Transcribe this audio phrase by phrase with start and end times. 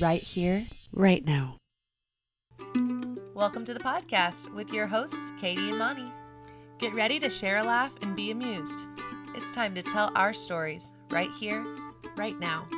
[0.00, 1.56] right here, right now.
[3.34, 6.12] Welcome to the podcast with your hosts, Katie and Moni.
[6.78, 8.86] Get ready to share a laugh and be amused.
[9.34, 11.66] It's time to tell our stories right here,
[12.16, 12.68] right now.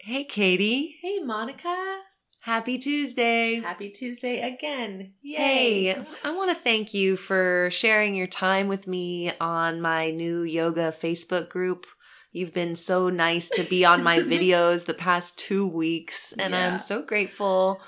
[0.00, 0.96] Hey, Katie.
[1.02, 1.98] Hey, Monica.
[2.40, 3.60] Happy Tuesday.
[3.60, 5.14] Happy Tuesday again.
[5.22, 5.84] Yay.
[5.84, 10.42] Hey, I want to thank you for sharing your time with me on my new
[10.42, 11.86] yoga Facebook group.
[12.34, 16.72] You've been so nice to be on my videos the past two weeks, and Yeah.
[16.74, 17.80] I'm so grateful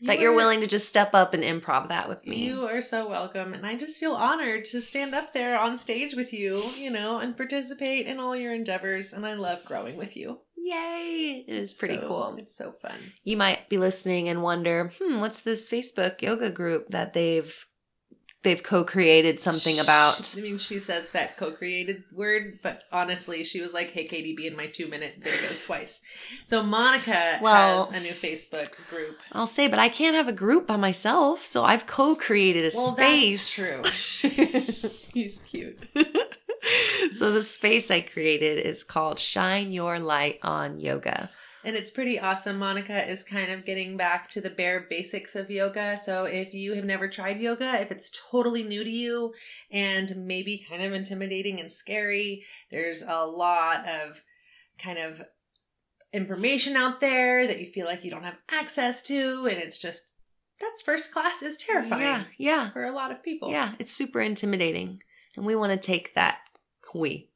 [0.00, 2.44] You that you're are- willing to just step up and improv that with me.
[2.46, 3.52] You are so welcome.
[3.52, 7.18] And I just feel honored to stand up there on stage with you, you know,
[7.18, 9.12] and participate in all your endeavors.
[9.12, 10.38] And I love growing with you.
[10.56, 11.44] Yay!
[11.48, 12.36] It is pretty So- cool.
[12.38, 12.94] It's so fun.
[13.24, 17.52] You might be listening and wonder, hmm, what's this Facebook yoga group that they've
[18.42, 20.34] they've co-created something about?
[20.36, 24.34] I mean, she says that co created word, but honestly, she was like, hey, Katie,
[24.34, 26.00] be in my two minute videos twice.
[26.44, 29.18] So Monica Well- has a new Facebook group.
[29.32, 32.92] I'll say, but I can't have a group by myself, so I've co-created a Well,
[32.92, 33.56] space.
[33.56, 34.90] that's true.
[35.14, 35.78] He's cute.
[37.12, 41.30] so the space I created is called Shine Your Light on Yoga.
[41.64, 42.58] And it's pretty awesome.
[42.58, 45.98] Monica is kind of getting back to the bare basics of yoga.
[46.04, 49.32] So if you have never tried yoga, if it's totally new to you
[49.70, 54.22] and maybe kind of intimidating and scary, there's a lot of
[54.78, 55.22] kind of
[56.12, 59.46] information out there that you feel like you don't have access to.
[59.46, 60.14] And it's just,
[60.60, 63.50] that's first class is terrifying Yeah, yeah, for a lot of people.
[63.50, 63.72] yeah.
[63.78, 65.02] It's super intimidating,
[65.36, 66.38] and we want to take that.
[66.94, 67.30] We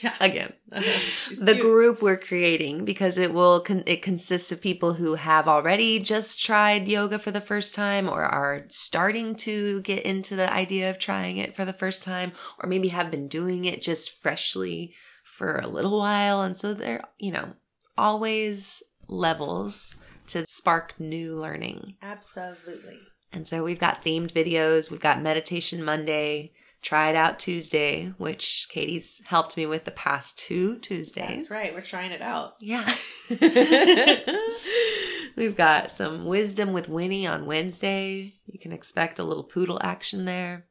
[0.00, 0.14] Yeah.
[0.20, 0.52] again.
[0.72, 1.34] Uh-huh.
[1.38, 1.60] The cute.
[1.66, 6.42] group we're creating because it will con- it consists of people who have already just
[6.42, 10.98] tried yoga for the first time or are starting to get into the idea of
[10.98, 15.56] trying it for the first time or maybe have been doing it just freshly for
[15.58, 17.52] a little while and so they're you know
[17.98, 19.96] always levels
[20.26, 22.98] to spark new learning Absolutely.
[23.30, 28.66] and so we've got themed videos we've got meditation monday try it out tuesday which
[28.68, 31.72] katie's helped me with the past two tuesdays That's right.
[31.72, 32.54] We're trying it out.
[32.60, 32.92] yeah.
[35.36, 38.34] We've got some wisdom with Winnie on Wednesday.
[38.46, 40.66] You can expect a little poodle action there.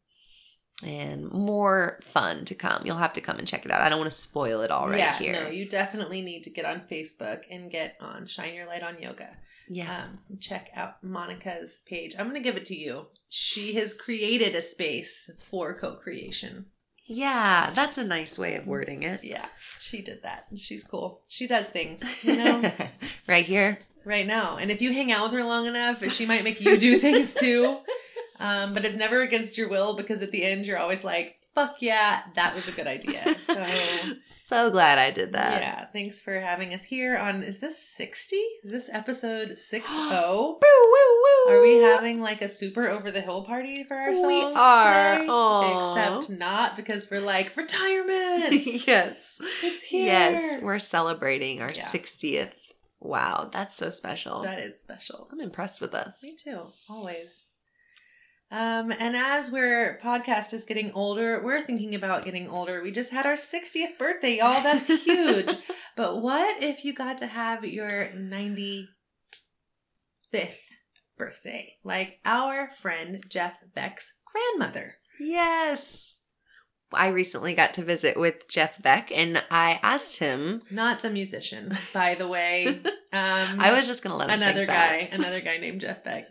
[0.84, 2.84] And more fun to come.
[2.86, 3.81] You'll have to come and check it out.
[3.81, 5.44] I don't want to spoil it all right yeah, here.
[5.44, 9.00] No, you definitely need to get on Facebook and get on Shine Your Light on
[9.02, 9.30] Yoga.
[9.70, 10.06] yeah.
[10.06, 12.16] Um, check out Monica's page.
[12.18, 13.08] I'm going to give it to you.
[13.30, 16.66] She has created a space for co-creation.
[17.06, 19.24] yeah, that's a nice way of wording it.
[19.24, 19.46] Yeah,
[19.80, 20.47] she did that.
[20.56, 21.22] She's cool.
[21.28, 22.72] She does things, you know,
[23.28, 23.80] right here.
[24.06, 24.58] right now.
[24.58, 27.34] And if you hang out with her long enough, she might make you do things
[27.34, 27.80] too.
[28.41, 31.81] Um, but it's never against your will because at the end you're always like, "Fuck
[31.81, 33.63] yeah, that was a good idea." So
[34.24, 35.62] So glad I did that.
[35.62, 37.44] yeah, thanks for having us here on.
[37.44, 38.44] Is this sixty?
[38.63, 40.57] Is this episode six Woo, zero?
[40.62, 41.53] woo, woo.
[41.53, 44.28] Are we having like a super over the hill party for ourselves?
[44.28, 45.19] We are.
[45.19, 46.16] today?
[46.22, 48.53] Except not because we're like retirement.
[48.88, 49.40] yes.
[49.63, 50.06] it's here.
[50.06, 51.84] Yes, we're celebrating our Yeah.
[51.85, 52.52] 60th.
[53.00, 54.44] Wow, that's so special.
[54.44, 55.28] that is special.
[55.31, 56.22] I'm impressed with us.
[56.22, 56.62] Me too.
[56.88, 57.47] Always.
[58.51, 62.84] Um, and as we're podcast is getting older, we're thinking about getting older.
[62.84, 64.62] We just had our 60th birthday, y'all.
[64.62, 65.56] That's huge.
[65.95, 68.88] but what if you got to have your 95th
[71.17, 71.75] birthday?
[71.85, 74.95] Like our friend Jeff Beck's grandmother.
[75.17, 76.19] Yes.
[76.94, 80.61] I recently got to visit with Jeff Beck and I asked him.
[80.69, 82.81] Not the musician, by the way.
[83.13, 84.90] Um, I was just going to let him another think that.
[84.90, 86.28] guy, another guy named Jeff Beck.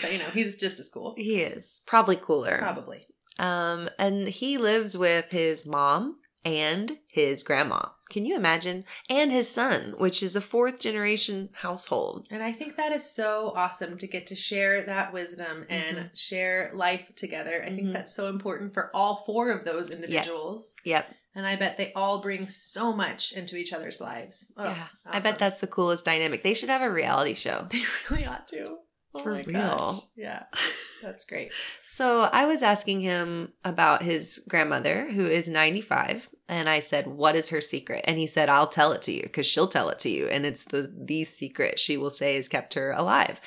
[0.00, 1.14] But you know, he's just as cool.
[1.16, 2.58] He is probably cooler.
[2.58, 3.06] Probably.
[3.38, 7.86] Um, and he lives with his mom and his grandma.
[8.10, 8.84] Can you imagine?
[9.08, 12.26] And his son, which is a fourth generation household.
[12.30, 16.72] And I think that is so awesome to get to share that wisdom and share
[16.74, 17.62] life together.
[17.64, 17.92] I think Mhm.
[17.94, 20.76] that's so important for all four of those individuals.
[20.84, 21.06] Yep.
[21.34, 24.52] And I bet they all bring so much into each other's lives.
[24.58, 24.88] Oh, yeah.
[25.06, 26.42] I bet that's the coolest dynamic.
[26.42, 27.68] They should have a reality show.
[27.70, 28.76] They really ought to.
[29.14, 29.44] Oh For real.
[29.52, 30.00] gosh.
[30.16, 30.44] Yeah.
[31.02, 31.52] That's great.
[31.82, 37.36] So I was asking him about his grandmother, who is 95, and I said, "What
[37.36, 39.98] is her secret?" And he said, "I'll tell it to you because she'll tell it
[40.00, 43.40] to you, and it's the the secret she will say has kept her alive."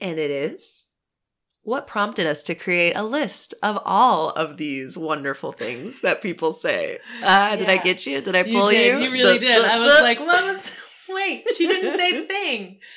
[0.00, 0.86] And it is
[1.62, 6.52] what prompted us to create a list of all of these wonderful things that people
[6.52, 6.98] say.
[7.22, 8.20] Ah, did I get you?
[8.20, 8.96] Did I pull you?
[8.98, 9.64] You, really The- did.
[9.64, 10.70] the- I was like, what was.
[11.10, 12.78] Wait, she didn't say the thing.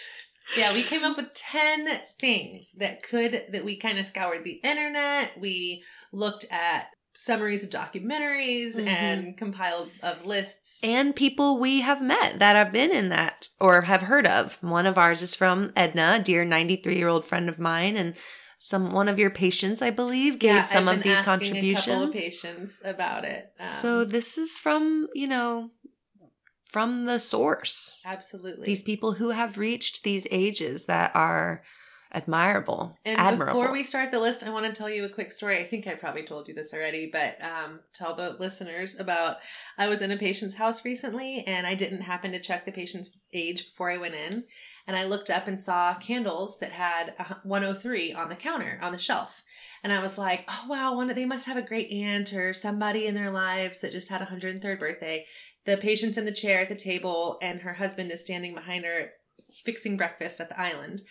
[0.57, 1.88] Yeah, we came up with 10
[2.19, 5.39] things that could, that we kind of scoured the internet.
[5.39, 8.88] We looked at summaries of documentaries Mhm.
[8.88, 10.80] and compiled of lists.
[10.81, 14.57] and people we have met that have been in that or have heard of.
[14.63, 18.15] One of ours is from Edna, a dear 93 year old friend of mine, and
[18.57, 22.15] some one of your patients, I believe, gave Yeah, some of these couple of contributions.
[22.15, 23.51] patients about it.
[23.59, 25.71] Um, so this is from you know
[26.71, 28.01] from the source.
[28.06, 28.65] absolutely.
[28.65, 31.63] These people who have reached these ages that are
[32.13, 33.59] admirable, And admirable.
[33.59, 35.59] before we start the list, I want to tell you a quick story.
[35.59, 39.38] I think I probably told you this already, but um, tell the listeners about
[39.77, 43.18] I was in a patient's house recently and I didn't happen to check the patient's
[43.33, 44.44] age before I went in.
[44.88, 48.91] And I looked up and saw candles that had a 103 on the counter, on
[48.91, 49.44] the shelf.
[49.83, 53.06] And I was like, oh, wow, one, they must have a great aunt or somebody
[53.06, 55.25] in their lives that just had a 103rd birthday.
[55.66, 59.12] The patient's in the chair at the table and her husband is standing behind her
[59.63, 61.02] fixing breakfast at the island.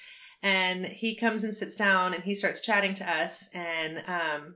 [0.43, 4.55] And he comes and sits down and he starts chatting to us and um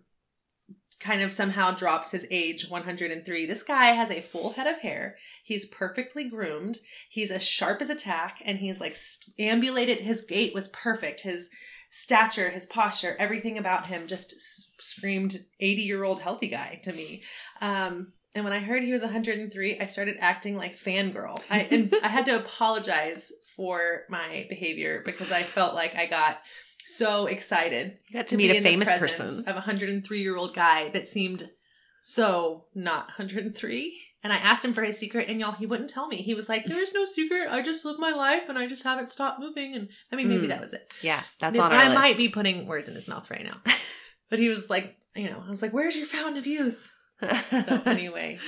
[1.00, 5.16] kind of somehow drops his age 103 this guy has a full head of hair.
[5.42, 6.78] He's perfectly groomed.
[7.10, 8.96] He's as sharp as a tack and he's like
[9.38, 9.98] ambulated.
[9.98, 11.20] His gait was perfect.
[11.20, 11.50] His
[11.90, 14.34] stature his posture everything about him just
[14.82, 17.22] screamed 80 year old healthy guy to me.
[17.60, 21.40] Um and when I heard he was 103, I started acting like fangirl.
[21.50, 26.40] I and I had to apologize for my behavior because I felt like I got
[26.86, 29.28] so excited you got to, to meet a famous person.
[29.40, 31.48] of a 103 year old guy that seemed
[32.02, 33.98] so not 103.
[34.22, 36.16] And I asked him for his secret, and y'all, he wouldn't tell me.
[36.16, 37.46] He was like, "There's no secret.
[37.50, 40.46] I just live my life, and I just haven't stopped moving." And I mean, maybe
[40.46, 40.48] Mm.
[40.48, 40.90] that was it.
[41.02, 41.94] Yeah, that's Maybe- on our I list.
[42.00, 43.60] might be putting words in his mouth right now,
[44.30, 46.90] but he was like, you know, I was like, "Where's your fountain of youth?"
[47.20, 48.38] So anyway,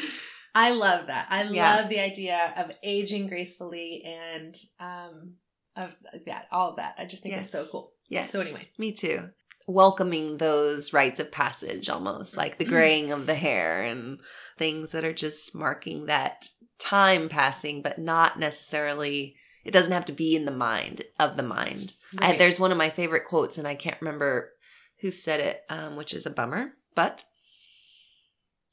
[0.54, 1.28] I love that.
[1.30, 1.76] I Yeah.
[1.76, 5.34] love the idea of aging gracefully and um
[5.76, 5.94] of
[6.26, 6.94] that, all of that.
[6.98, 7.92] I just think it's so cool.
[8.08, 8.30] Yes.
[8.32, 8.68] So anyway.
[8.78, 9.28] me too.
[9.68, 14.20] Welcoming those rites of passage, almost like the graying of the hair and
[14.58, 16.48] things that are just marking that
[16.78, 19.36] time passing, but not necessarily.
[19.64, 21.94] It doesn't have to be in the mind of the mind.
[22.18, 24.52] I, there's one of my favorite quotes, and I can't remember
[25.00, 27.24] who said it, um, which is a bummer, but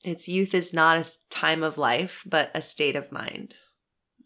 [0.03, 3.55] it's youth is not a time of life, but a state of mind.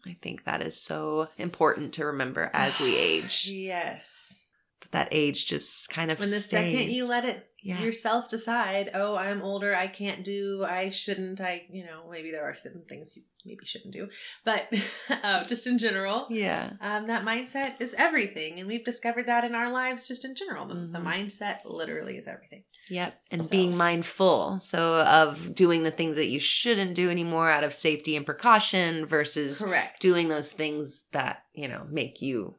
[0.06, 3.48] I think that is so important to remember as we age.
[3.48, 4.47] Yes.
[4.90, 9.16] That age just kind of When the second you let it yeah yourself decide, oh,
[9.16, 13.16] I'm older, I can't do, I shouldn't, I, you know, maybe there are certain things
[13.16, 14.08] you maybe shouldn't do,
[14.44, 14.72] but
[15.22, 18.58] uh, just in general, yeah um, that mindset is everything.
[18.60, 20.66] And we've discovered that in our lives just in general.
[20.66, 22.62] The, the mindset literally is everything.
[22.88, 27.50] yep and So- being mindful so of doing the things that you shouldn't do anymore
[27.50, 30.00] out of safety and precaution versus Correct.
[30.00, 32.54] doing those things that you know make you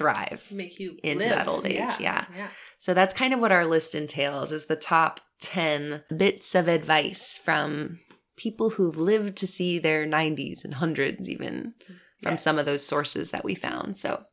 [0.00, 1.36] thrive Make you into live.
[1.36, 2.24] that old age, yeah.
[2.36, 2.48] Yeah.
[2.78, 7.36] so that's kind of what our list entails is the top 10 bits of advice
[7.36, 8.00] from
[8.36, 11.74] people who've lived to see their 90s and hundreds even
[12.22, 14.24] from some of those sources that we found so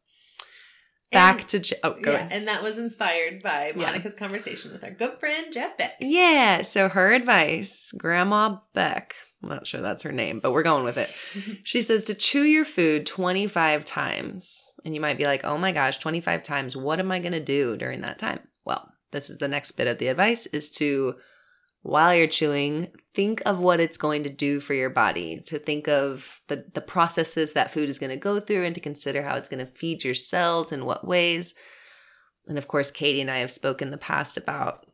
[1.12, 3.84] back And- to Je- oh go yeah, ahead and that was inspired by Yeah.
[3.88, 5.96] Monica's conversation with our good friend Jeff Beck.
[6.02, 10.84] Yeah, so her advice, Grandma Beck, I'm not sure that's her name, but we're going
[10.84, 11.14] with it.
[11.64, 14.76] She says to chew your food 25 times.
[14.86, 16.76] And you might be like, oh my gosh, 25 times.
[16.76, 18.40] What am I going to do during that time?
[18.66, 21.16] Well, this is the next bit of the advice is to,
[21.82, 25.88] while you're chewing, think of what it's going to do for your body, to think
[25.88, 29.36] of the, the processes that food is going to go through and to consider how
[29.36, 31.54] it's going to feed your cells in what ways.
[32.48, 34.87] And of course, Katie and I have spoken in the past about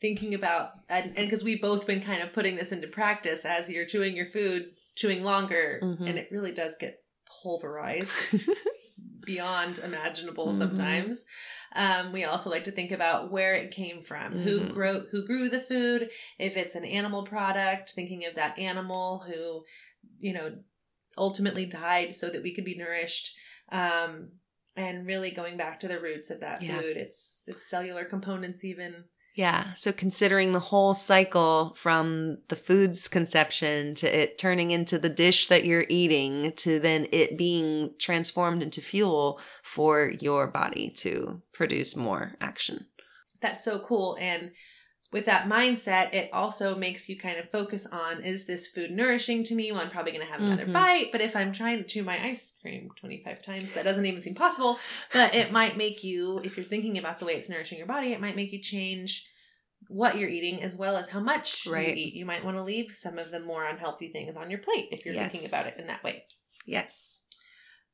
[0.00, 3.84] Thinking about, and because we've both been kind of putting this into practice as you're
[3.86, 6.08] chewing your food, chewing longer, Mhm.
[6.08, 7.02] and it really does get
[7.42, 8.28] pulverized.
[8.80, 8.94] It's
[9.26, 10.54] beyond imaginable Mhm.
[10.58, 11.24] sometimes.
[11.76, 14.72] Um, we also like to think about where it came from, who Mhm.
[14.72, 16.10] grew who grew the food.
[16.38, 19.64] If it's an animal product, thinking of that animal who,
[20.18, 20.62] you know,
[21.18, 23.34] ultimately died so that we could be nourished.
[23.70, 24.32] Um,
[24.76, 26.80] and really going back to the roots of that Yeah.
[26.80, 26.96] food.
[26.96, 29.04] It's it's cellular components even.
[29.40, 29.72] Yeah.
[29.72, 35.46] So considering the whole cycle from the food's conception to it turning into the dish
[35.46, 41.96] that you're eating to then it being transformed into fuel for your body to produce
[41.96, 42.86] more action.
[43.40, 44.18] That's so cool.
[44.20, 44.50] And
[45.10, 49.42] with that mindset, it also makes you kind of focus on is this food nourishing
[49.44, 49.72] to me?
[49.72, 50.72] Well, I'm probably going to have another Mhm.
[50.74, 51.12] bite.
[51.12, 54.34] But if I'm trying to chew my ice cream 25 times, that doesn't even seem
[54.34, 54.78] possible.
[55.14, 58.12] But it might make you, if you're thinking about the way it's nourishing your body,
[58.12, 59.26] it might make you change
[59.90, 61.88] what you're eating as well as how much Right.
[61.88, 62.14] you eat.
[62.14, 65.04] You might want to leave some of the more unhealthy things on your plate if
[65.04, 65.32] you're Yes.
[65.32, 66.24] thinking about it in that way.
[66.64, 67.22] Yes.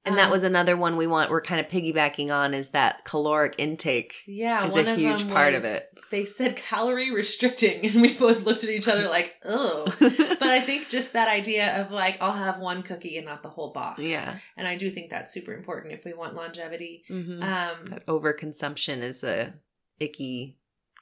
[0.04, 3.04] And that Um, was another one we want we're kind of piggybacking on is that
[3.04, 5.88] caloric intake Yeah, is one a huge part was of it.
[6.12, 9.86] they said calorie restricting, and we both looked at each other like, oh.
[9.98, 13.48] But I think just that idea of like, I'll have one cookie and not the
[13.48, 14.00] whole box.
[14.00, 14.38] yeah.
[14.56, 17.04] And I do think that's super important if we want longevity.
[17.10, 17.42] Mhm.
[17.42, 19.54] Um, that overconsumption is a
[19.98, 20.56] icky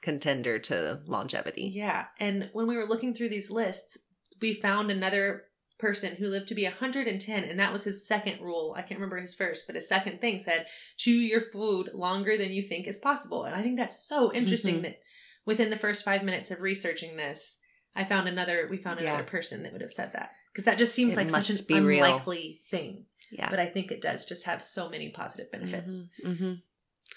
[0.05, 1.71] contender to longevity.
[1.73, 2.05] Yeah.
[2.19, 3.97] And when we were looking through these lists,
[4.39, 5.45] we found another
[5.79, 8.75] person who lived to be 110, and that was his second rule.
[8.77, 12.51] I can't remember his first, but his second thing said, chew your food longer than
[12.51, 13.45] you think is possible.
[13.45, 14.83] And I think that's so interesting Mhm.
[14.83, 14.99] that
[15.43, 17.57] within the first five minutes of researching this,
[17.95, 19.29] I found another, we found another Yeah.
[19.29, 20.31] person that would have said that.
[20.53, 22.03] Because that just seems It like such an be real.
[22.05, 23.07] unlikely thing.
[23.31, 23.49] Yeah.
[23.49, 26.03] But I think it does just have so many positive benefits.
[26.23, 26.61] Mhm, mhm.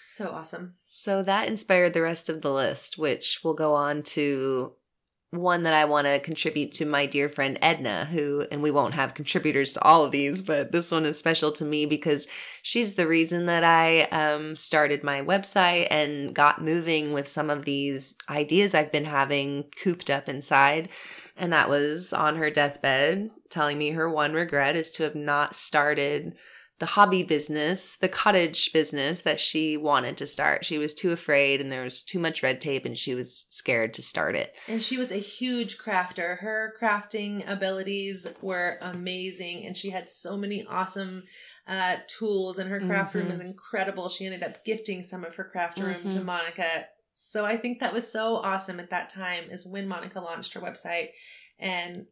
[0.02, 0.74] So awesome.
[0.84, 4.74] So that inspired the rest of the list, which will go on to
[5.30, 8.94] one that I want to contribute to my dear friend Edna, who, and we won't
[8.94, 12.26] have contributors to all of these, but this one is special to me because
[12.62, 17.66] she's the reason that I um, started my website and got moving with some of
[17.66, 20.88] these ideas I've been having cooped up inside.
[21.36, 25.54] And that was on her deathbed, telling me her one regret is to have not
[25.54, 26.36] started
[26.78, 30.64] the hobby business, the cottage business that she wanted to start.
[30.64, 33.92] She was too afraid and there was too much red tape and she was scared
[33.94, 34.54] to start it.
[34.68, 36.38] And she was a huge crafter.
[36.38, 41.24] Her crafting abilities were amazing, and she had so many awesome
[41.66, 43.30] uh, tools, and her craft room Mhm.
[43.32, 44.08] was incredible.
[44.08, 46.24] She ended up gifting some of her craft room to Mhm.
[46.24, 46.86] Monica.
[47.12, 50.60] So I think that was so awesome at that time, is when Monica launched her
[50.60, 51.10] website.
[51.58, 52.06] And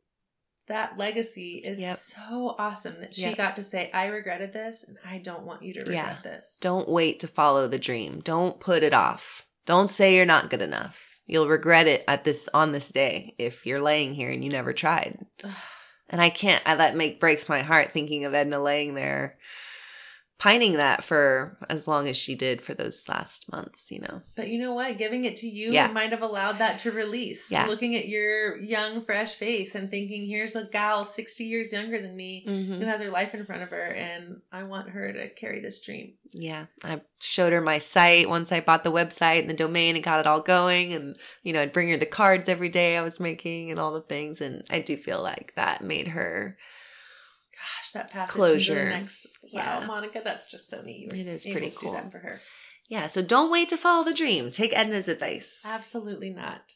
[0.69, 1.97] that legacy is Yep.
[1.97, 3.37] so awesome that she Yep.
[3.37, 6.19] got to say, I regretted this, and I don't want you to regret Yeah.
[6.23, 6.59] this.
[6.61, 8.21] Don't wait to follow the dream.
[8.21, 9.47] Don't put it off.
[9.65, 11.19] Don't say you're not good enough.
[11.27, 14.73] You'll regret it at this on this day if you're laying here and you never
[14.73, 15.25] tried.
[16.09, 16.63] And I can't.
[16.65, 19.39] I, that make breaks my heart thinking of Edna laying there,
[20.39, 23.91] pining that for as long as she did for those last months.
[23.91, 24.23] You know.
[24.35, 24.99] But you know what?
[24.99, 25.89] Giving it to you Yeah.
[25.89, 27.51] might have allowed that to release.
[27.51, 27.67] Yeah.
[27.67, 32.17] Looking at your young, fresh face and thinking, here's a gal 60 years younger than
[32.17, 32.75] me Mm-hmm.
[32.81, 35.81] who has her life in front of her, and I want her to carry this
[35.81, 36.15] dream.
[36.33, 40.05] Yeah, I showed her my site once I bought the website and the domain and
[40.05, 40.93] got it all going.
[40.93, 43.93] And, you know, I'd bring her the cards every day I was making and all
[43.95, 44.41] the things.
[44.43, 46.59] And I do feel like that made her,
[47.57, 48.91] Gosh, that passage Closure.
[48.91, 49.27] next.
[49.43, 49.87] Wow, Yeah.
[49.87, 51.13] Monica, that's just so neat.
[51.15, 51.93] You It is pretty cool.
[51.93, 52.41] That for her.
[52.89, 53.07] yeah.
[53.07, 54.51] So don't wait to follow the dream.
[54.51, 55.63] Take Edna's advice.
[55.67, 56.75] Absolutely not.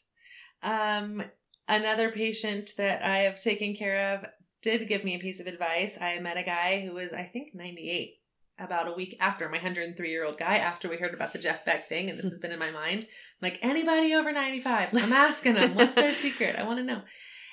[0.63, 1.23] Um,
[1.67, 4.25] another patient that I have taken care of
[4.61, 5.97] did give me a piece of advice.
[5.99, 8.15] I met a guy who was, I think, 98
[8.59, 11.65] about a week after my 103 year old guy, after we heard about the Jeff
[11.65, 13.07] Beck thing, and this has been in my mind.
[13.41, 16.55] Like, anybody over 95, I'm asking them, what's their secret?
[16.57, 17.01] I want to know.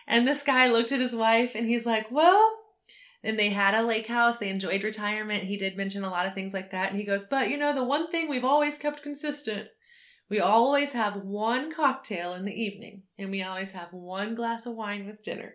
[0.06, 2.50] And this guy looked at his wife and he's like, well,
[3.22, 4.38] and they had a lake house.
[4.38, 5.44] They enjoyed retirement.
[5.44, 6.90] He did mention a lot of things like that.
[6.90, 9.68] And he goes, but you know, the one thing we've always kept consistent
[10.28, 14.74] we always have one cocktail in the evening, and we always have one glass of
[14.74, 15.54] wine with dinner.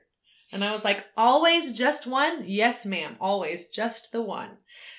[0.51, 2.43] And I was like, always just one?
[2.45, 4.51] Yes, ma'am, always just the one.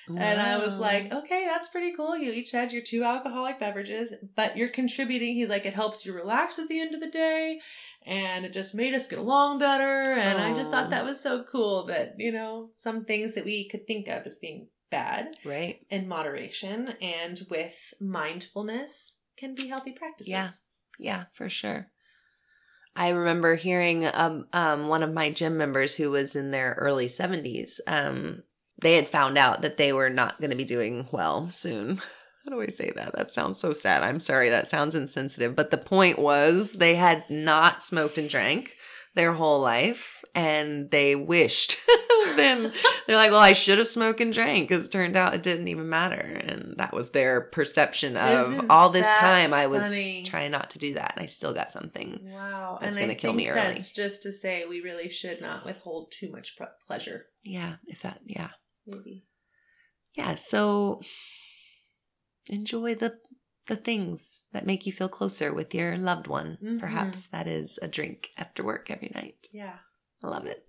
[0.08, 2.16] And I was like, okay, that's pretty cool.
[2.16, 5.34] You each had your two alcoholic beverages, but you're contributing.
[5.34, 7.60] He's like, it helps you relax at the end of the day.
[8.06, 10.12] And it just made us get along better.
[10.12, 13.68] And I just thought that was so cool that, you know, some things that we
[13.68, 15.80] could think of as being bad right.
[15.88, 20.30] in moderation and with mindfulness can be healthy practices.
[20.30, 20.50] Yeah.
[20.98, 21.88] Yeah, for sure.
[22.96, 27.06] I remember hearing um, um, one of my gym members who was in their early
[27.06, 27.80] 70s.
[27.86, 28.44] Um,
[28.80, 32.00] they had found out that they were not going to be doing well soon.
[32.44, 33.14] How do I say that?
[33.14, 34.02] That sounds so sad.
[34.02, 34.50] I'm sorry.
[34.50, 35.56] That sounds insensitive.
[35.56, 38.72] But the point was they had not smoked and drank
[39.14, 41.78] their whole life and they wished.
[42.36, 42.72] then
[43.06, 45.68] they're like, well, I should have smoked and drank because it turned out it didn't
[45.68, 46.16] even matter.
[46.16, 50.24] And that was their perception of Isn't all this time I was funny?
[50.24, 51.14] trying not to do that.
[51.16, 52.20] And I still got something.
[52.24, 52.78] Wow.
[52.80, 53.74] That's gonna kill think me early.
[53.74, 57.26] That's just to say we really should not withhold too much pleasure.
[57.42, 58.50] Yeah, if that, yeah.
[58.86, 59.24] Maybe.
[60.14, 61.00] Yeah, so
[62.48, 63.18] enjoy the
[63.66, 66.58] the things that make you feel closer with your loved one.
[66.62, 66.78] Mhm.
[66.78, 69.46] Perhaps that is a drink after work every night.
[69.54, 69.78] Yeah.
[70.22, 70.68] I love it.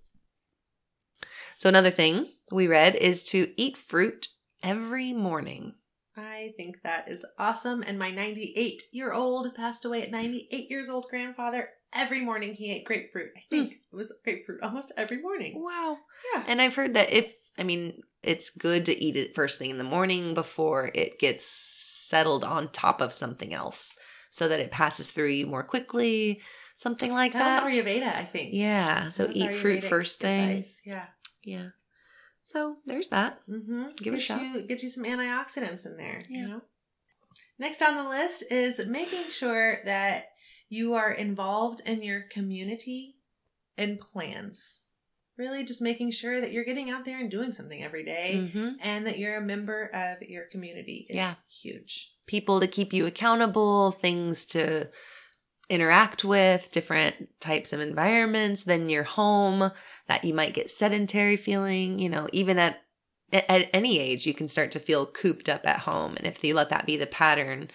[1.58, 4.29] So another thing we read is to eat fruit
[4.63, 5.75] every morning.
[6.17, 7.84] I think that is awesome.
[7.86, 11.70] And my 98 year old passed away at 98 years old grandfather.
[11.94, 13.32] Every morning he ate grapefruit.
[13.36, 15.62] I think it was grapefruit almost every morning.
[15.62, 15.98] Wow.
[16.34, 16.46] Yeah.
[16.48, 19.77] And I've heard that if I mean it's good to eat it first thing in
[19.77, 23.96] the morning before it gets settled on top of something else
[24.29, 26.41] so that it passes through you more quickly,
[26.75, 27.62] something like that.
[27.62, 28.50] That was Ayurveda, I think.
[28.53, 30.50] Yeah, so eat fruit first thing.
[30.50, 30.82] advice.
[30.86, 31.05] Yeah.
[31.44, 31.70] Yeah.
[32.44, 33.39] So there's that.
[33.50, 33.86] Mm-hmm.
[33.98, 34.41] Give it a get shot.
[34.41, 36.22] You, get you some antioxidants in there.
[36.29, 36.39] Yeah.
[36.39, 36.62] You know?
[37.58, 40.25] Next on the list is making sure that
[40.70, 43.15] you are involved in your community
[43.77, 44.82] and plans.
[45.37, 48.69] Really just making sure that you're getting out there and doing something every day hmm
[48.81, 51.35] and that you're a member of your community is Yeah.
[51.49, 52.13] huge.
[52.27, 54.89] People to keep you accountable, things to
[55.69, 59.71] interact with, different types of environments than your home
[60.07, 62.81] that you might get sedentary feeling, you know, even at
[63.33, 66.53] at any age you can start to feel cooped up at home and if you
[66.53, 67.69] let that be the pattern,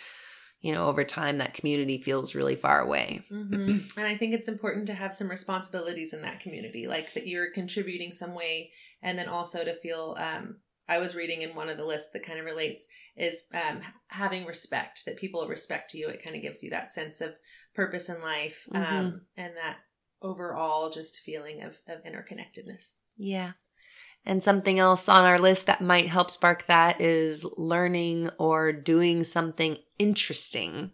[0.61, 3.25] you know, over time that community feels really far away.
[3.29, 7.27] hmm and I think it's important to have some responsibilities in that community, like that
[7.27, 8.71] you're contributing some way,
[9.03, 10.17] and then also to feel.
[10.19, 10.57] Um,
[10.89, 14.45] I was reading in one of the lists that kind of relates is um, having
[14.45, 16.09] respect that people respect you.
[16.09, 17.35] It kind of gives you that sense of
[17.77, 19.77] purpose in life, um, and that
[20.21, 22.99] overall just feeling of of interconnectedness.
[23.17, 23.53] Yeah.
[24.27, 29.25] And something else on our list that might help spark that is learning or doing
[29.25, 30.93] something interesting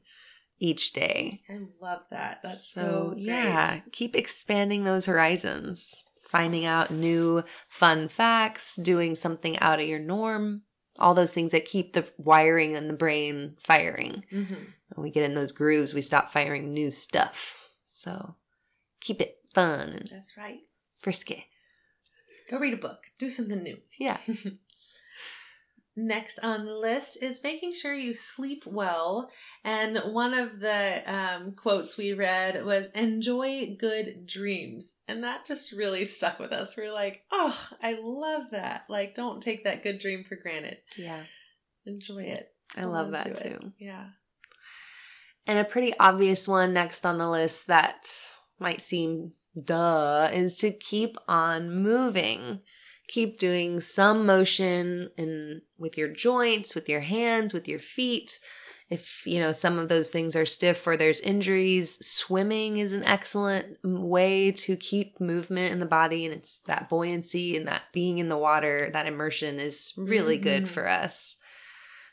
[0.58, 1.40] each day.
[1.50, 2.40] I love that.
[2.42, 3.24] That's so, great.
[3.24, 9.98] yeah, keep expanding those horizons, finding out new fun facts, doing something out of your
[9.98, 10.62] norm,
[10.98, 14.24] all those things that keep the wiring in the brain firing.
[14.32, 14.66] Mhm.
[14.94, 17.70] When we get in those grooves, we stop firing new stuff.
[17.84, 18.36] So
[19.00, 20.60] keep it fun That's right.
[21.02, 21.46] frisky.
[22.50, 23.06] Go read a book.
[23.18, 23.78] Do something new.
[23.98, 24.18] Yeah.
[25.98, 29.30] Next on the list is making sure you sleep well.
[29.64, 34.96] And one of the um, quotes we read was enjoy good dreams.
[35.08, 36.76] And that just really stuck with us.
[36.76, 38.84] We're like, oh, I love that.
[38.90, 40.78] Like, don't take that good dream for granted.
[40.98, 41.22] Yeah.
[41.86, 42.52] Enjoy it.
[42.76, 43.72] I Hold love that to too.
[43.78, 44.08] Yeah.
[45.46, 48.10] And a pretty obvious one next on the list that
[48.58, 49.32] might seem
[49.64, 52.60] duh is to keep on moving.
[53.08, 58.38] Keep doing some motion in with your joints, with your hands, with your feet.
[58.88, 63.04] If, you know, some of those things are stiff or there's injuries, swimming is an
[63.04, 68.18] excellent way to keep movement in the body and it's that buoyancy and that being
[68.18, 70.68] in the water, that immersion is really good Mhm.
[70.68, 71.36] for us.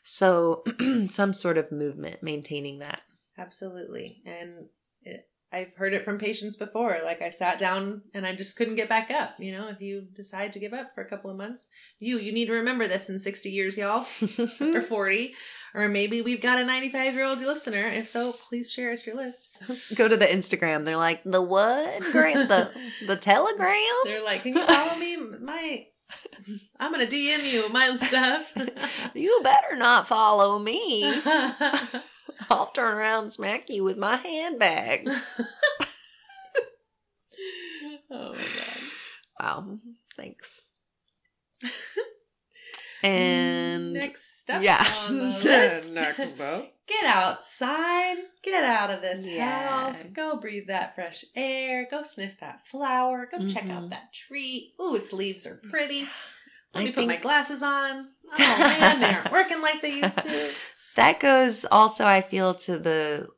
[0.03, 0.63] So,
[1.10, 3.01] some sort of movement, maintaining that.
[3.38, 4.21] Absolutely.
[4.25, 4.67] And
[5.03, 6.97] it, I've heard it from patients before.
[7.03, 9.35] Like I sat down and I just couldn't get back up.
[9.39, 11.67] You know, if you decide to give up for a couple of months,
[11.99, 14.05] you you need to remember this in 60 years, y'all,
[14.61, 15.33] or 40,
[15.75, 17.87] or maybe we've got a 95 year old listener.
[17.87, 19.49] If so, please share us your list.
[19.95, 20.85] Go to the Instagram.
[20.85, 22.01] They're like, the what?
[22.11, 22.71] Gra- the
[23.05, 23.77] the telegram?
[24.05, 25.17] They're like, can you follow me?
[25.39, 25.85] My
[26.79, 28.51] I'm gonna DM you my stuff.
[29.15, 31.03] You better not follow me.
[32.49, 35.07] I'll turn around and smack you with my handbag.
[38.11, 38.81] oh my god.
[39.39, 39.77] Wow.
[40.17, 40.69] Thanks.
[43.03, 44.85] And next up yeah.
[45.07, 45.93] on the list.
[45.93, 46.71] Next up.
[46.87, 48.17] Get outside.
[48.41, 49.67] Get out of this Yeah.
[49.67, 50.05] house.
[50.05, 51.85] Go breathe that fresh air.
[51.91, 53.27] Go sniff that flower.
[53.29, 53.71] Go check Mhm.
[53.71, 54.73] out that tree.
[54.81, 56.07] Ooh, its leaves are pretty.
[56.73, 58.07] Let I me put my glasses on.
[58.31, 60.51] Oh man, they aren't working like they used to.
[60.95, 63.29] That goes also, I feel, to the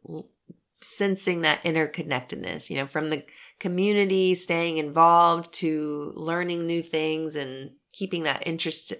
[0.81, 3.23] sensing that interconnectedness, you know, from the
[3.59, 8.93] community, staying involved to learning new things and keeping that interest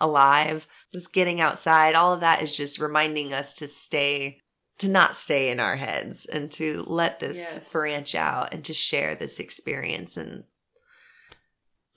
[0.00, 1.94] alive, just getting outside.
[1.94, 4.40] All of that is just reminding us to stay,
[4.78, 7.72] to not stay in our heads and to let this Yes.
[7.72, 10.44] branch out and to share this experience and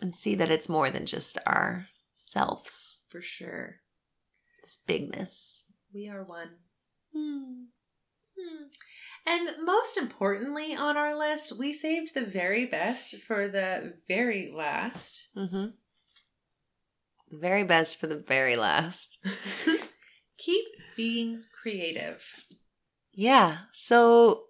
[0.02, 3.82] and see that it's more than just our selves, For sure.
[4.64, 5.61] this bigness.
[5.94, 6.50] We are one.
[7.14, 7.64] Hmm.
[8.40, 8.64] Hmm.
[9.26, 15.30] And most importantly on our list, we saved the very best for the very last.
[15.38, 15.68] Mm-hmm.
[17.32, 19.26] The very best for the very last.
[20.38, 22.24] Keep being creative.
[23.14, 23.58] Yeah.
[23.74, 24.46] So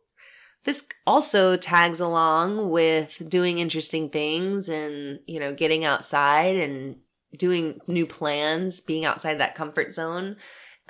[0.63, 6.97] this also tags along with doing interesting things and, you know, getting outside and
[7.35, 10.37] doing new plans, being outside that comfort zone.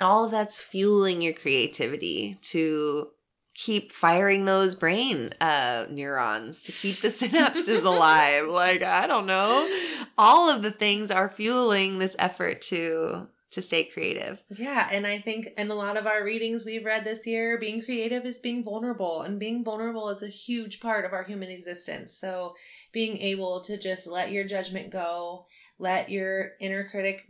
[0.00, 3.08] All of that's fueling your creativity to
[3.54, 8.48] keep firing those brain uh neurons to keep the synapses alive.
[8.48, 9.68] Like i don't know.
[10.18, 14.42] All of the things are fueling this effort to to stay creative.
[14.48, 17.82] Yeah, and I think in a lot of our readings we've read this year, being
[17.82, 22.14] creative is being vulnerable, and being vulnerable is a huge part of our human existence.
[22.14, 22.54] So,
[22.92, 25.46] being able to just let your judgment go,
[25.78, 27.26] let your inner critic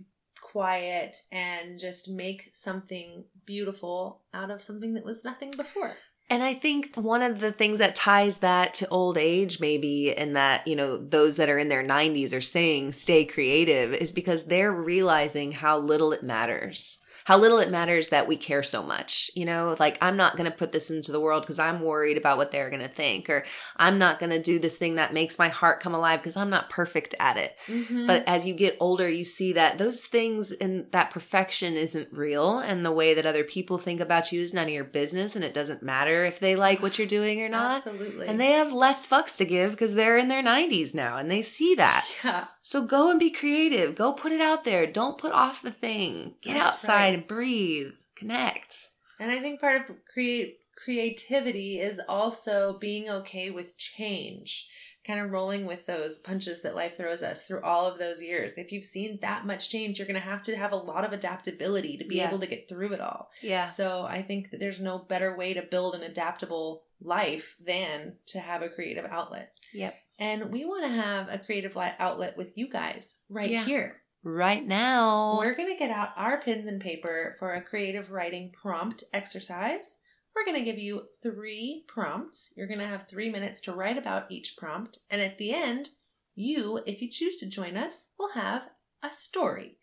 [0.53, 5.97] quiet, and just make something beautiful out of something that was nothing before.
[6.31, 10.37] And I think one of the things that ties that to old age, maybe, and
[10.37, 14.45] that, you know, those that are in their 90s are saying stay creative is because
[14.45, 17.01] they're realizing how little it matters.
[17.25, 19.31] How little it matters that we care so much.
[19.35, 22.17] You know, like I'm not going to put this into the world because I'm worried
[22.17, 23.45] about what they're going to think, or
[23.77, 26.51] I'm not going to do this thing that makes my heart come alive because I'm
[26.51, 27.57] not perfect at it.
[27.67, 28.07] Mhm.
[28.07, 32.59] But as you get older, you see that those things and that perfection isn't real.
[32.59, 35.37] And the way that other people think about you is none of your business.
[35.37, 37.77] And it doesn't matter if they like what you're doing or not.
[37.87, 38.27] absolutely.
[38.27, 41.43] And they have less fucks to give because they're in their 90s now and they
[41.43, 42.07] see that.
[42.25, 43.95] yeah, So go and be creative.
[43.97, 44.87] Go put it out there.
[44.87, 46.35] Don't put off the thing.
[46.41, 47.15] Get That's outside right.
[47.15, 47.93] and breathe.
[48.17, 48.89] Connect.
[49.19, 54.69] and I think part of create creativity is also being okay with change.
[55.05, 58.53] Kind of rolling with those punches that life throws us through all of those years.
[58.57, 61.13] If you've seen that much change, you're going to have to have a lot of
[61.13, 62.29] adaptability to be Yeah.
[62.29, 63.29] able to get through it all.
[63.43, 63.67] Yeah.
[63.67, 68.39] So I think that there's no better way to build an adaptable life than to
[68.39, 69.53] have a creative outlet.
[69.73, 69.97] Yep.
[70.23, 73.65] And we want to have a creative outlet with you guys right Yeah.
[73.65, 74.03] here.
[74.23, 75.37] Right now.
[75.37, 79.99] We're going to get out our pens and paper for a creative writing prompt exercise.
[80.33, 82.53] We're going to give you three prompts.
[82.57, 84.99] You're going to have three minutes to write about each prompt.
[85.11, 85.89] And at the end,
[86.37, 88.63] you, if you choose to join us, will have
[89.03, 89.77] a story.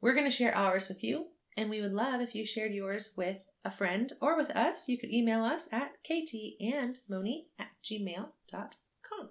[0.00, 3.12] We're going to share ours with you, and we would love if you shared yours
[3.16, 4.88] with a friend or with us.
[4.88, 9.30] You could email us at ktandmoni at gmail.com.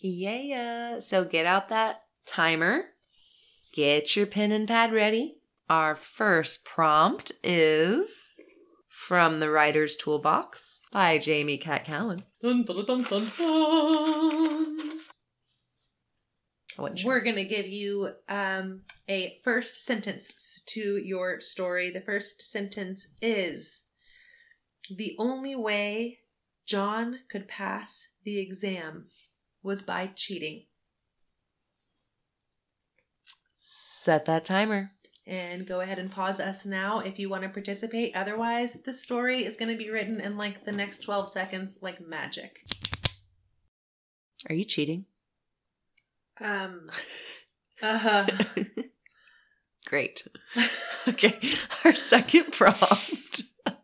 [0.00, 1.00] Yeah.
[1.00, 2.86] So get out that timer.
[3.72, 5.36] Get your pen and pad ready.
[5.68, 8.28] Our first prompt is
[8.88, 12.24] from the Writer's Toolbox by Jamie Cat Callan.
[12.42, 14.78] Dun, dun, dun, dun, dun.
[16.78, 17.08] I wasn't sure.
[17.08, 21.90] We're going to give you um, a first sentence to your story.
[21.90, 23.84] The first sentence is
[24.88, 26.20] The only way
[26.66, 29.06] John could pass the exam
[29.62, 30.64] was by cheating.
[33.54, 34.92] Set that timer.
[35.26, 38.16] And go ahead and pause us now if you want to participate.
[38.16, 42.00] Otherwise, the story is going to be written in like the next 12 seconds, like
[42.00, 42.60] magic.
[44.48, 45.04] Are you cheating?
[46.40, 46.88] Um,
[47.80, 48.26] Uh huh.
[49.86, 50.26] Great.
[51.06, 51.38] okay.
[51.84, 53.42] Our second prompt.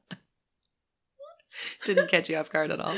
[1.85, 2.97] Didn't catch you off guard at all.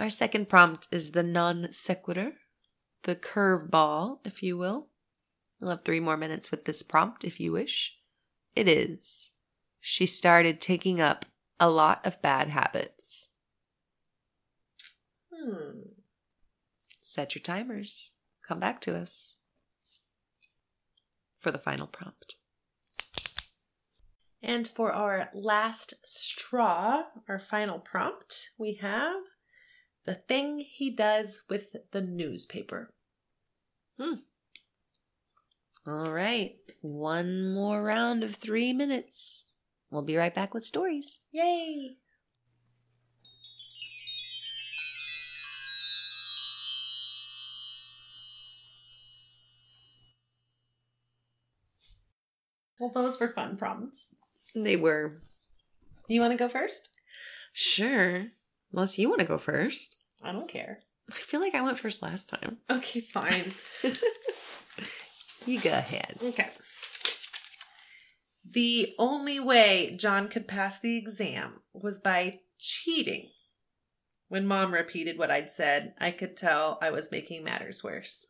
[0.00, 2.32] Our second prompt is the non sequitur,
[3.02, 4.88] the curveball, if you will.
[5.60, 7.98] You'll have three more minutes with this prompt if you wish.
[8.56, 9.32] It is.
[9.78, 11.26] She started taking up
[11.60, 13.32] a lot of bad habits.
[15.30, 15.80] hmm.
[17.02, 18.14] Set your timers.
[18.48, 19.36] Come back to us
[21.40, 22.36] for the final prompt.
[24.42, 29.20] And for our last straw, our final prompt, we have
[30.04, 32.92] the thing he does with the newspaper.
[33.98, 34.14] Hmm.
[35.86, 36.56] All right.
[36.82, 39.46] One more round of three minutes.
[39.90, 41.18] We'll be right back with stories.
[41.32, 41.96] Yay!
[52.78, 54.14] Well, those were fun prompts.
[54.54, 55.20] They were.
[56.08, 56.90] Do you want to go first?
[57.52, 58.28] Sure.
[58.72, 59.96] Unless you want to go first.
[60.22, 60.80] I don't care.
[61.10, 62.58] I feel like I went first last time.
[62.70, 63.52] Okay, fine.
[65.46, 66.18] You go ahead.
[66.22, 66.48] Okay.
[68.48, 73.30] The only way John could pass the exam was by cheating.
[74.28, 78.26] When mom repeated what I'd said, I could tell I was making matters worse.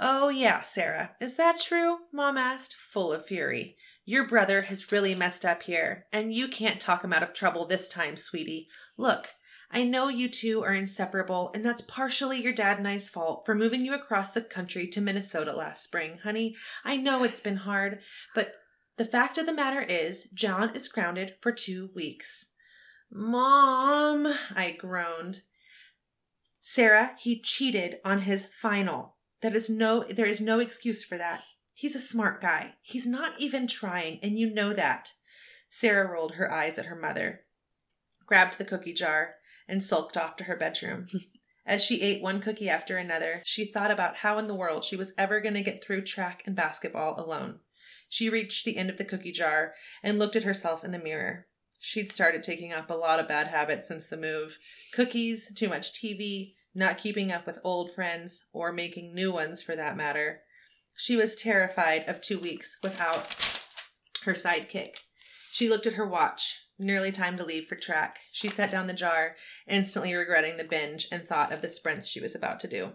[0.00, 1.12] Oh, yeah, Sarah.
[1.20, 1.98] Is that true?
[2.12, 3.76] Mom asked, full of fury.
[4.04, 7.66] Your brother has really messed up here, and you can't talk him out of trouble
[7.66, 8.68] this time, sweetie.
[8.96, 9.28] Look,
[9.72, 13.54] I know you two are inseparable, and that's partially your dad and I's fault for
[13.54, 16.54] moving you across the country to Minnesota last spring, honey.
[16.84, 18.00] I know it's been hard,
[18.34, 18.54] but
[18.98, 22.50] the fact of the matter is, John is grounded for two weeks.
[23.10, 25.42] Mom, I groaned.
[26.60, 29.16] Sarah, he cheated on his final.
[29.40, 31.42] That is no there is no excuse for that.
[31.74, 32.74] He's a smart guy.
[32.82, 35.14] He's not even trying, and you know that.
[35.68, 37.40] Sarah rolled her eyes at her mother,
[38.26, 39.36] grabbed the cookie jar,
[39.68, 41.08] and sulked off to her bedroom.
[41.66, 44.96] As she ate one cookie after another, she thought about how in the world she
[44.96, 47.60] was ever going to get through track and basketball alone.
[48.08, 51.46] She reached the end of the cookie jar and looked at herself in the mirror.
[51.78, 54.58] She'd started taking up a lot of bad habits since the move
[54.92, 59.76] cookies, too much TV, not keeping up with old friends, or making new ones for
[59.76, 60.42] that matter.
[60.96, 63.34] She was terrified of two weeks without
[64.24, 64.96] her sidekick.
[65.50, 66.66] She looked at her watch.
[66.78, 68.20] Nearly time to leave for track.
[68.32, 72.20] She set down the jar, instantly regretting the binge, and thought of the sprints she
[72.20, 72.92] was about to do.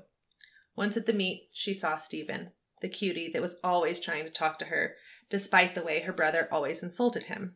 [0.76, 4.60] Once at the meet, she saw Stephen, the cutie that was always trying to talk
[4.60, 4.96] to her,
[5.30, 7.56] despite the way her brother always insulted him.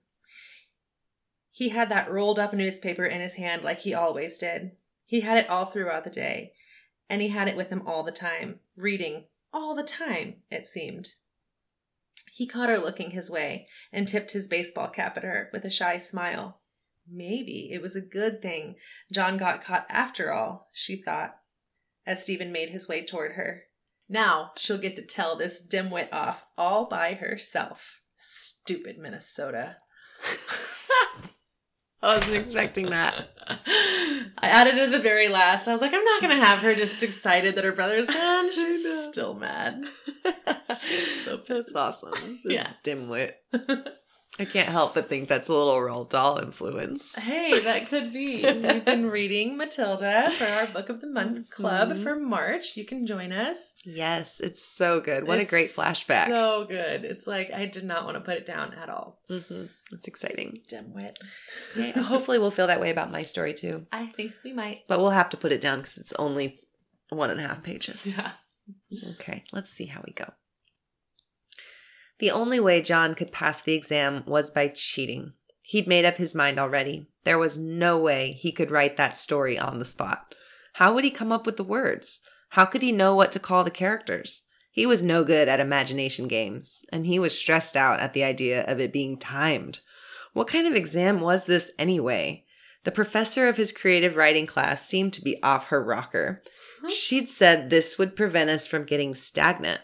[1.51, 4.71] He had that rolled up newspaper in his hand like he always did.
[5.05, 6.53] He had it all throughout the day,
[7.09, 11.15] and he had it with him all the time, reading all the time, it seemed.
[12.33, 15.69] He caught her looking his way and tipped his baseball cap at her with a
[15.69, 16.61] shy smile.
[17.09, 18.75] Maybe it was a good thing
[19.11, 21.35] John got caught after all, she thought,
[22.05, 23.63] as Stephen made his way toward her.
[24.07, 28.01] Now she'll get to tell this dimwit off all by herself.
[28.15, 29.77] Stupid Minnesota.
[32.03, 33.27] I wasn't expecting that.
[33.47, 35.67] I added it at the very last.
[35.67, 38.51] I was like, I'm not gonna have her just excited that her brother's gone.
[38.53, 39.85] She's still mad.
[41.25, 42.39] so That's awesome.
[42.43, 42.71] This Yeah.
[42.83, 43.33] dimwit.
[44.39, 47.15] I can't help but think that's a little Roald Dahl influence.
[47.21, 48.41] Hey, that could be.
[48.41, 52.01] We've been reading Matilda for our Book of the Month club Mhm.
[52.03, 52.77] for March.
[52.77, 53.73] You can join us.
[53.83, 55.27] Yes, it's so good.
[55.27, 56.27] What a great flashback.
[56.29, 57.03] So good.
[57.03, 59.21] It's like I did not want to put it down at all.
[59.27, 60.61] hmm It's exciting.
[60.71, 61.17] Dimwit.
[61.75, 63.85] Yeah, hopefully, we'll feel that way about my story too.
[63.91, 64.87] I think we might.
[64.87, 66.61] But we'll have to put it down because it's only
[67.09, 68.05] one and a half pages.
[68.07, 68.31] Yeah.
[69.11, 70.31] Okay, let's see how we go.
[72.21, 75.33] The only way John could pass the exam was by cheating.
[75.63, 77.07] He'd made up his mind already.
[77.23, 80.35] There was no way he could write that story on the spot.
[80.73, 82.21] How would he come up with the words?
[82.49, 84.43] How could he know what to call the characters?
[84.69, 88.65] He was no good at imagination games, and he was stressed out at the idea
[88.65, 89.79] of it being timed.
[90.33, 92.45] What kind of exam was this anyway?
[92.83, 96.43] The professor of his creative writing class seemed to be off her rocker.
[96.87, 99.81] She'd said this would prevent us from getting stagnant.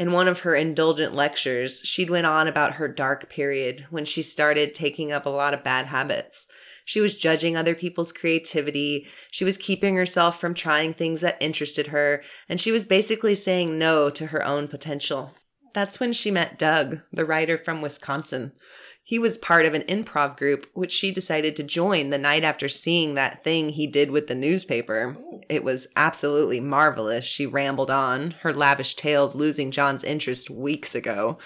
[0.00, 4.22] In one of her indulgent lectures, she'd went on about her dark period when she
[4.22, 6.48] started taking up a lot of bad habits.
[6.86, 11.88] She was judging other people's creativity, she was keeping herself from trying things that interested
[11.88, 15.34] her, and she was basically saying no to her own potential.
[15.74, 18.52] That's when she met Doug, the writer from Wisconsin.
[19.10, 22.68] He was part of an improv group, which she decided to join the night after
[22.68, 25.16] seeing that thing he did with the newspaper.
[25.18, 25.40] Oh.
[25.48, 31.38] It was absolutely marvelous, she rambled on, her lavish tales losing John's interest weeks ago.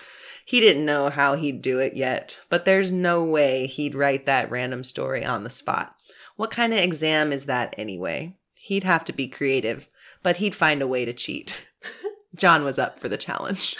[0.44, 4.50] He didn't know how he'd do it yet, but there's no way he'd write that
[4.50, 5.96] random story on the spot.
[6.37, 8.37] What kind of exam is that anyway?
[8.57, 9.88] He'd have to be creative,
[10.22, 11.64] but he'd find a way to cheat.
[12.35, 13.74] John was up for the challenge.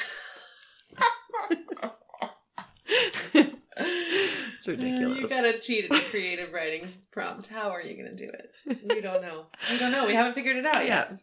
[3.77, 5.21] it's ridiculous.
[5.21, 7.47] You gotta cheat at the creative writing prompt.
[7.49, 8.79] How are you gonna do it?
[8.89, 9.47] We don't know.
[9.71, 10.07] We don't know.
[10.07, 11.21] We haven't figured it out yet.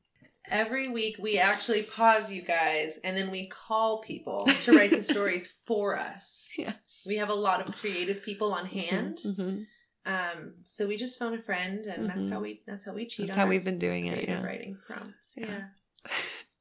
[0.49, 5.03] Every week we actually pause you guys and then we call people to write the
[5.03, 6.49] stories for us.
[6.57, 7.05] Yes.
[7.07, 9.19] We have a lot of creative people on hand.
[9.23, 9.65] Mhm.
[10.03, 12.31] Um, so we just phone a friend and that's Mhm.
[12.31, 14.13] how we that's how we cheat That's on how we've been doing it.
[14.13, 14.43] creative Yeah.
[14.45, 15.33] writing prompts.
[15.37, 15.45] Yeah.
[15.47, 16.11] Yeah.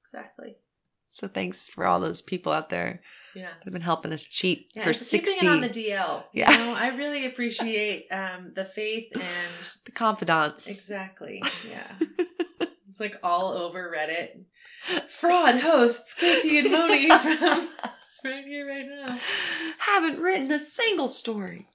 [0.05, 0.57] Exactly.
[1.12, 3.03] So thanks for all those people out there
[3.35, 3.49] Yeah.
[3.64, 5.47] They've been helping us cheat Yeah, for and for keeping sixty.
[5.47, 6.25] it on the DL.
[6.33, 6.51] Yeah.
[6.51, 9.25] You know, I really appreciate um, the faith and
[9.85, 10.69] the confidants.
[10.69, 11.43] exactly.
[11.69, 11.93] Yeah.
[12.90, 14.43] It's like all over Reddit.
[15.09, 17.69] Fraud hosts Katie and Moni from
[18.25, 19.16] right here, right now.
[19.79, 21.69] Haven't written a single story.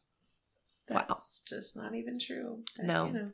[0.90, 1.06] Wow.
[1.08, 2.64] That's just not even true.
[2.76, 3.06] But, No.
[3.06, 3.32] You know,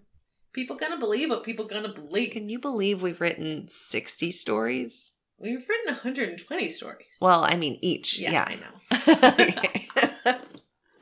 [0.53, 2.31] people gonna believe what people gonna believe.
[2.33, 5.13] Can you believe we've written 60 stories?
[5.41, 7.07] We've written 120 stories.
[7.19, 8.19] Well, I mean each.
[8.19, 8.45] yeah, Yeah.
[8.47, 10.39] I know.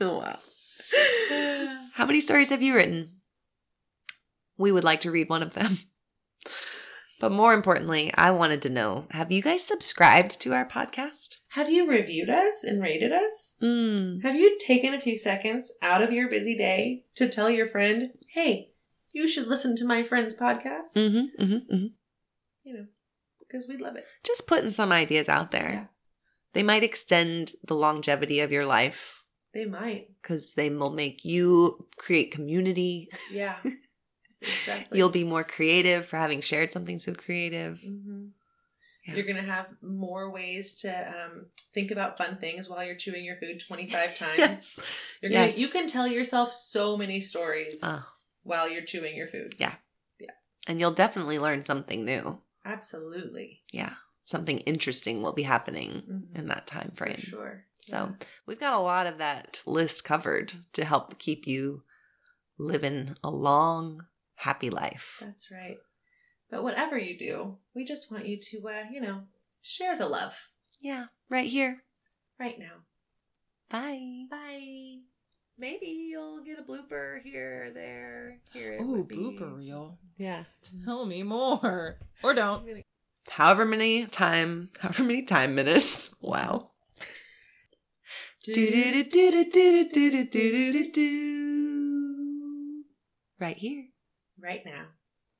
[0.00, 0.38] oh, wow.
[1.94, 3.20] How many stories have you written?
[4.56, 5.78] We would like to read one of them.
[7.20, 11.36] But more importantly, I wanted to know have you guys subscribed to our podcast?
[11.50, 13.56] Have you reviewed us and rated us?
[13.62, 14.22] Mm.
[14.22, 18.12] Have you taken a few seconds out of your busy day to tell your friend,
[18.32, 18.70] hey,
[19.12, 20.94] you should listen to my friend's podcast?
[20.96, 21.86] Mm-hmm, mm-hmm, mm-hmm.
[22.64, 22.86] You know,
[23.50, 24.04] because we love it.
[24.24, 25.70] Just putting some ideas out there.
[25.70, 25.84] Yeah.
[26.52, 29.22] They might extend the longevity of your life
[29.54, 30.08] They might.
[30.20, 33.08] because they will make you create community.
[33.32, 33.56] Yeah.
[34.42, 34.98] exactly.
[34.98, 37.80] You'll be more creative for having shared something so creative.
[37.80, 38.26] hmm
[39.06, 39.14] Yeah.
[39.14, 43.24] You're going to have more ways to um, think about fun things while you're chewing
[43.24, 44.38] your food 25 times.
[44.38, 44.80] Yes.
[45.22, 45.58] You're gonna, Yes.
[45.58, 48.04] You can tell yourself so many stories Oh,
[48.42, 49.54] while you're chewing your food.
[49.58, 49.74] Yeah.
[50.20, 50.30] Yeah.
[50.66, 52.40] and you'll definitely learn something new.
[52.64, 53.62] Absolutely.
[53.72, 53.94] Yeah.
[54.24, 56.36] Something interesting will be happening Mhm.
[56.38, 57.18] in that time For frame.
[57.18, 57.66] sure.
[57.80, 58.14] So
[58.46, 61.84] we've got a lot of that list covered to help keep you
[62.58, 65.16] living a long, happy life.
[65.20, 65.78] That's right.
[66.50, 69.26] But whatever you do, we just want you to, uh, you know,
[69.62, 71.84] share the love Yeah, right here.
[72.38, 72.84] right now.
[73.68, 74.26] Bye.
[74.28, 75.00] Bye
[75.60, 78.38] maybe you'll get a blooper here or there.
[78.52, 79.98] Here oh, blooper reel.
[80.16, 80.44] Yeah.
[80.84, 81.98] Tell me more.
[82.22, 82.84] Or don't.
[83.28, 86.14] However many time however many time minutes.
[86.20, 86.70] Wow.
[93.38, 93.84] Right here.
[94.38, 94.86] Right now.